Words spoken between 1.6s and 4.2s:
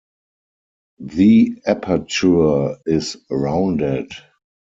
aperture is rounded.